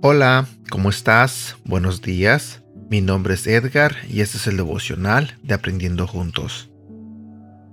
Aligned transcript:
Hola, 0.00 0.46
¿cómo 0.70 0.88
estás? 0.88 1.56
Buenos 1.64 2.00
días. 2.00 2.62
Mi 2.88 3.02
nombre 3.02 3.34
es 3.34 3.46
Edgar 3.46 3.94
y 4.08 4.22
este 4.22 4.38
es 4.38 4.46
el 4.46 4.56
devocional 4.56 5.36
de 5.42 5.52
Aprendiendo 5.52 6.06
Juntos. 6.06 6.70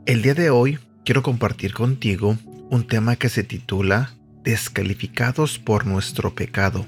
El 0.06 0.22
día 0.22 0.34
de 0.34 0.50
hoy 0.50 0.80
quiero 1.06 1.24
compartir 1.24 1.74
contigo 1.74 2.38
un 2.70 2.88
tema 2.88 3.16
que 3.16 3.30
se 3.30 3.44
titula 3.44 4.16
Descalificados 4.44 5.60
por 5.60 5.88
nuestro 5.88 6.36
pecado. 6.36 6.86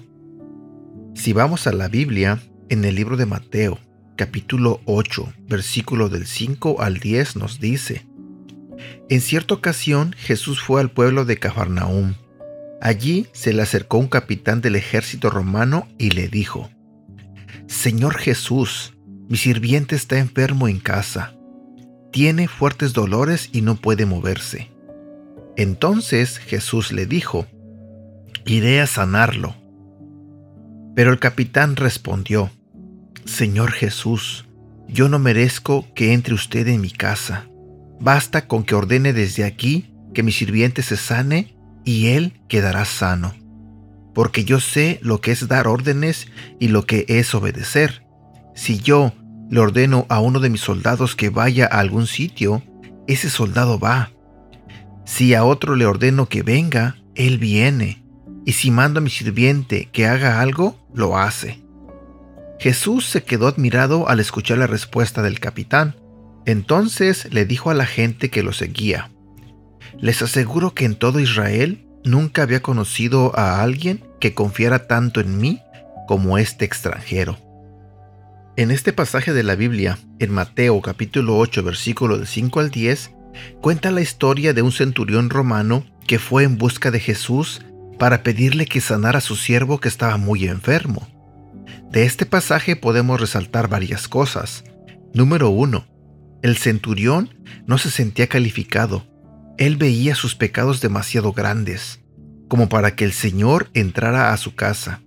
Si 1.18 1.34
vamos 1.34 1.66
a 1.66 1.74
la 1.74 1.88
Biblia, 1.88 2.40
en 2.70 2.86
el 2.86 2.94
libro 2.94 3.18
de 3.18 3.26
Mateo, 3.26 3.80
capítulo 4.16 4.82
8, 4.86 5.34
versículo 5.50 6.10
del 6.10 6.28
5 6.28 6.80
al 6.80 7.00
10 7.00 7.38
nos 7.38 7.60
dice, 7.60 8.06
En 9.10 9.20
cierta 9.20 9.56
ocasión 9.56 10.14
Jesús 10.14 10.62
fue 10.62 10.80
al 10.80 10.92
pueblo 10.92 11.26
de 11.26 11.38
Cafarnaúm 11.38 12.14
Allí 12.82 13.26
se 13.34 13.52
le 13.52 13.64
acercó 13.64 13.98
un 13.98 14.08
capitán 14.08 14.62
del 14.62 14.76
ejército 14.76 15.32
romano 15.32 15.88
y 15.98 16.12
le 16.12 16.28
dijo, 16.28 16.70
Señor 17.66 18.16
Jesús, 18.16 18.94
mi 19.28 19.38
sirviente 19.38 19.96
está 19.96 20.20
enfermo 20.20 20.68
en 20.68 20.80
casa. 20.80 21.34
Tiene 22.12 22.48
fuertes 22.48 22.94
dolores 22.94 23.50
y 23.52 23.64
no 23.64 23.76
puede 23.76 24.06
moverse. 24.06 24.72
Entonces 25.58 26.38
Jesús 26.38 26.92
le 26.92 27.08
dijo, 27.08 27.48
Iré 28.46 28.82
a 28.82 28.88
sanarlo. 28.88 29.67
Pero 30.98 31.12
el 31.12 31.20
capitán 31.20 31.76
respondió, 31.76 32.50
Señor 33.24 33.72
Jesús, 33.72 34.48
yo 34.88 35.10
no 35.10 35.20
merezco 35.20 35.86
que 35.94 36.12
entre 36.12 36.34
usted 36.34 36.68
en 36.70 36.82
mi 36.82 36.90
casa. 36.90 37.46
Basta 38.00 38.48
con 38.48 38.64
que 38.64 38.74
ordene 38.74 39.14
desde 39.14 39.44
aquí 39.44 39.94
que 40.16 40.24
mi 40.24 40.32
sirviente 40.32 40.82
se 40.82 40.98
sane 40.98 41.56
y 41.86 42.08
él 42.08 42.42
quedará 42.48 42.84
sano. 42.84 43.36
Porque 44.16 44.44
yo 44.44 44.60
sé 44.60 44.98
lo 45.04 45.22
que 45.22 45.30
es 45.30 45.48
dar 45.48 45.68
órdenes 45.68 46.30
y 46.60 46.70
lo 46.70 46.88
que 46.88 47.06
es 47.08 47.36
obedecer. 47.36 48.04
Si 48.56 48.80
yo 48.80 49.14
le 49.52 49.60
ordeno 49.60 50.08
a 50.10 50.20
uno 50.20 50.40
de 50.40 50.50
mis 50.50 50.62
soldados 50.62 51.16
que 51.16 51.30
vaya 51.30 51.70
a 51.72 51.78
algún 51.78 52.08
sitio, 52.08 52.64
ese 53.06 53.30
soldado 53.30 53.78
va. 53.78 54.10
Si 55.06 55.36
a 55.36 55.44
otro 55.44 55.76
le 55.76 55.86
ordeno 55.86 56.28
que 56.28 56.42
venga, 56.42 56.96
él 57.14 57.38
viene. 57.38 58.07
Y 58.48 58.54
si 58.54 58.72
mando 58.72 59.00
a 59.00 59.04
mi 59.04 59.10
sirviente 59.10 59.90
que 59.92 60.08
haga 60.08 60.40
algo, 60.40 60.80
lo 60.94 61.18
hace. 61.18 61.62
Jesús 62.60 63.06
se 63.06 63.22
quedó 63.22 63.46
admirado 63.46 64.08
al 64.08 64.22
escuchar 64.22 64.58
la 64.58 64.68
respuesta 64.68 65.22
del 65.22 65.42
capitán. 65.42 65.98
Entonces 66.46 67.28
le 67.34 67.46
dijo 67.46 67.72
a 67.72 67.74
la 67.74 67.86
gente 67.86 68.30
que 68.30 68.44
lo 68.44 68.54
seguía, 68.54 69.12
les 70.00 70.22
aseguro 70.22 70.74
que 70.74 70.86
en 70.86 70.96
todo 70.96 71.20
Israel 71.20 71.86
nunca 72.06 72.44
había 72.44 72.62
conocido 72.62 73.38
a 73.38 73.62
alguien 73.62 74.06
que 74.22 74.34
confiara 74.34 74.88
tanto 74.88 75.20
en 75.20 75.38
mí 75.40 75.60
como 76.08 76.38
este 76.38 76.64
extranjero. 76.64 77.38
En 78.56 78.72
este 78.72 78.94
pasaje 78.94 79.34
de 79.34 79.44
la 79.44 79.56
Biblia, 79.56 80.00
en 80.20 80.32
Mateo 80.32 80.82
capítulo 80.82 81.38
8 81.38 81.64
versículo 81.64 82.18
de 82.18 82.26
5 82.26 82.62
al 82.62 82.72
10, 82.72 83.12
cuenta 83.60 83.92
la 83.92 84.00
historia 84.00 84.54
de 84.54 84.62
un 84.62 84.72
centurión 84.72 85.30
romano 85.30 85.86
que 86.08 86.18
fue 86.18 86.46
en 86.46 86.58
busca 86.58 86.92
de 86.92 87.02
Jesús 87.02 87.62
para 87.98 88.24
pedirle 88.24 88.66
que 88.66 88.82
sanara 88.82 89.20
a 89.20 89.22
su 89.22 89.36
siervo 89.36 89.80
que 89.80 89.88
estaba 89.88 90.18
muy 90.18 90.46
enfermo. 90.46 91.08
De 91.92 92.06
este 92.06 92.26
pasaje 92.26 92.76
podemos 92.76 93.20
resaltar 93.20 93.70
varias 93.70 94.08
cosas. 94.08 94.64
Número 95.14 95.50
1. 95.50 95.86
El 96.44 96.58
centurión 96.58 97.36
no 97.66 97.78
se 97.78 97.90
sentía 97.90 98.28
calificado, 98.28 99.06
él 99.58 99.76
veía 99.76 100.14
sus 100.14 100.36
pecados 100.36 100.82
demasiado 100.82 101.34
grandes, 101.34 102.02
como 102.48 102.70
para 102.70 102.96
que 102.96 103.06
el 103.06 103.14
Señor 103.14 103.70
entrara 103.74 104.32
a 104.32 104.38
su 104.38 104.54
casa. 104.54 105.02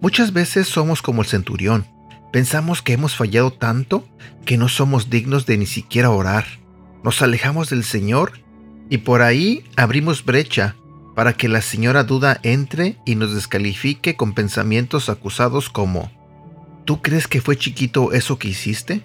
Muchas 0.00 0.32
veces 0.32 0.66
somos 0.68 1.02
como 1.02 1.22
el 1.22 1.28
centurión, 1.28 1.86
pensamos 2.32 2.80
que 2.80 2.94
hemos 2.94 3.14
fallado 3.14 3.52
tanto 3.52 4.08
que 4.46 4.56
no 4.56 4.68
somos 4.68 5.10
dignos 5.10 5.44
de 5.46 5.58
ni 5.58 5.66
siquiera 5.66 6.10
orar. 6.10 6.46
Nos 7.02 7.20
alejamos 7.20 7.68
del 7.68 7.84
Señor 7.84 8.32
y 8.88 8.98
por 8.98 9.20
ahí 9.20 9.64
abrimos 9.76 10.24
brecha 10.24 10.76
para 11.14 11.32
que 11.32 11.48
la 11.48 11.62
señora 11.62 12.04
duda 12.04 12.40
entre 12.42 12.98
y 13.04 13.14
nos 13.14 13.34
descalifique 13.34 14.16
con 14.16 14.34
pensamientos 14.34 15.08
acusados 15.08 15.68
como 15.70 16.10
¿Tú 16.84 17.00
crees 17.00 17.28
que 17.28 17.40
fue 17.40 17.56
chiquito 17.56 18.12
eso 18.12 18.38
que 18.38 18.48
hiciste? 18.48 19.02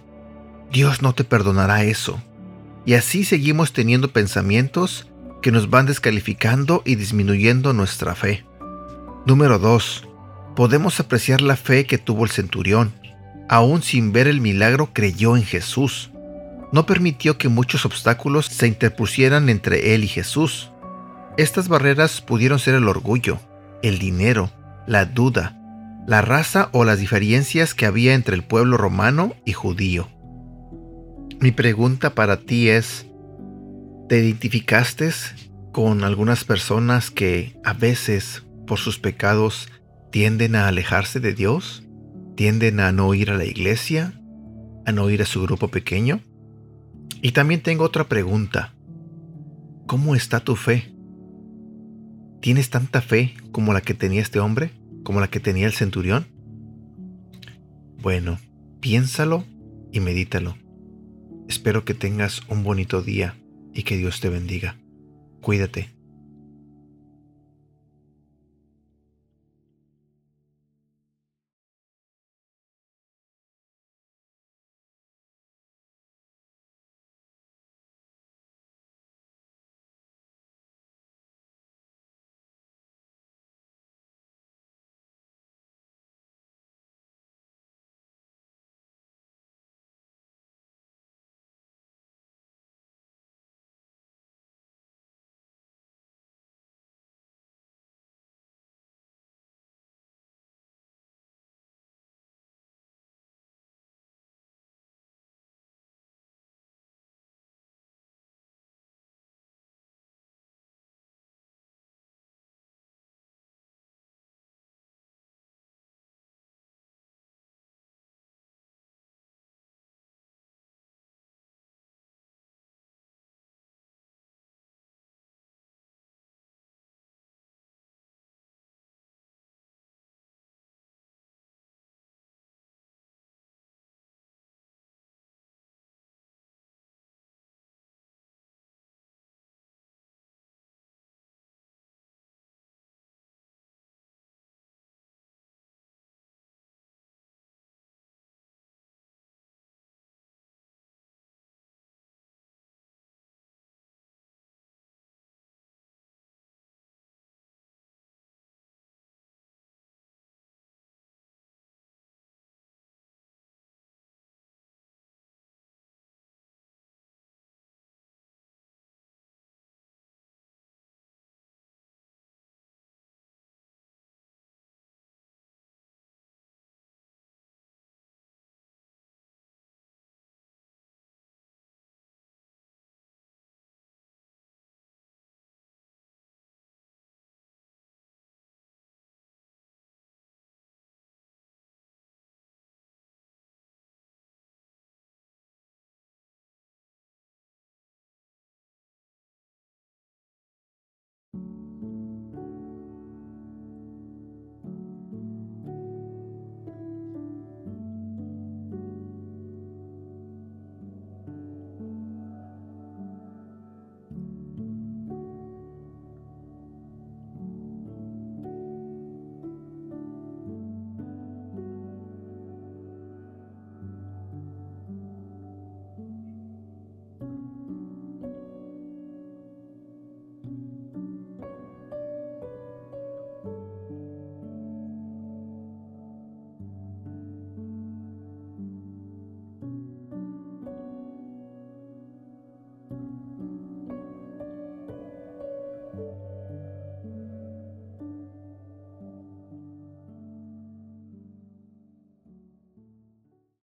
Dios 0.72 1.02
no 1.02 1.14
te 1.14 1.24
perdonará 1.24 1.84
eso. 1.84 2.22
Y 2.86 2.96
así 2.96 3.24
seguimos 3.24 3.72
teniendo 3.72 4.12
pensamientos 4.12 5.08
que 5.42 5.52
nos 5.52 5.70
van 5.70 5.86
descalificando 5.86 6.82
y 6.86 6.96
disminuyendo 6.96 7.72
nuestra 7.72 8.16
fe. 8.16 8.46
Número 9.26 9.60
2. 9.60 10.08
Podemos 10.58 11.00
apreciar 11.00 11.40
la 11.40 11.56
fe 11.56 11.86
que 11.86 11.98
tuvo 11.98 12.26
el 12.26 12.32
centurión. 12.32 12.94
Aún 13.48 13.82
sin 13.82 14.12
ver 14.12 14.28
el 14.28 14.42
milagro 14.42 14.90
creyó 14.92 15.38
en 15.38 15.44
Jesús. 15.44 16.12
No 16.74 16.86
permitió 16.86 17.38
que 17.38 17.48
muchos 17.48 17.86
obstáculos 17.86 18.48
se 18.48 18.68
interpusieran 18.68 19.48
entre 19.48 19.96
él 19.96 20.04
y 20.04 20.08
Jesús. 20.08 20.72
Estas 21.40 21.70
barreras 21.70 22.20
pudieron 22.20 22.60
ser 22.60 22.76
el 22.76 22.90
orgullo, 22.90 23.40
el 23.82 23.98
dinero, 23.98 24.52
la 24.86 25.06
duda, 25.06 25.58
la 26.06 26.22
raza 26.22 26.68
o 26.74 26.84
las 26.84 27.00
diferencias 27.00 27.74
que 27.74 27.86
había 27.86 28.14
entre 28.14 28.36
el 28.36 28.44
pueblo 28.44 28.76
romano 28.76 29.38
y 29.46 29.54
judío. 29.54 30.10
Mi 31.40 31.52
pregunta 31.52 32.14
para 32.14 32.42
ti 32.42 32.68
es, 32.68 33.06
¿te 34.10 34.20
identificaste 34.20 35.12
con 35.72 36.04
algunas 36.04 36.44
personas 36.44 37.10
que 37.10 37.58
a 37.64 37.72
veces 37.72 38.44
por 38.68 38.78
sus 38.78 39.00
pecados 39.00 39.70
tienden 40.12 40.58
a 40.58 40.68
alejarse 40.68 41.22
de 41.22 41.34
Dios? 41.34 41.86
¿Tienden 42.36 42.82
a 42.82 42.92
no 42.92 43.14
ir 43.14 43.32
a 43.32 43.38
la 43.38 43.46
iglesia? 43.46 44.12
¿A 44.86 44.92
no 44.92 45.10
ir 45.10 45.22
a 45.22 45.26
su 45.26 45.42
grupo 45.42 45.70
pequeño? 45.70 46.20
Y 47.22 47.32
también 47.32 47.64
tengo 47.64 47.86
otra 47.86 48.10
pregunta. 48.10 48.74
¿Cómo 49.88 50.16
está 50.16 50.42
tu 50.42 50.58
fe? 50.58 50.99
¿Tienes 52.42 52.70
tanta 52.70 53.02
fe 53.02 53.36
como 53.52 53.74
la 53.74 53.82
que 53.82 53.94
tenía 53.94 54.22
este 54.22 54.40
hombre? 54.40 54.72
¿Como 55.04 55.20
la 55.20 55.30
que 55.30 55.40
tenía 55.40 55.66
el 55.66 55.74
centurión? 55.74 56.28
Bueno, 58.02 58.40
piénsalo 58.80 59.44
y 59.92 60.00
medítalo. 60.00 60.56
Espero 61.50 61.84
que 61.84 61.94
tengas 61.94 62.42
un 62.48 62.64
bonito 62.64 63.02
día 63.02 63.36
y 63.74 63.84
que 63.84 63.98
Dios 63.98 64.22
te 64.22 64.30
bendiga. 64.30 64.78
Cuídate. 65.42 65.99